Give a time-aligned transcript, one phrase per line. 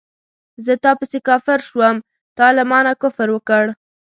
[0.65, 1.95] زه تا پسې کافر شوم
[2.37, 3.63] تا له مانه کفر وکړ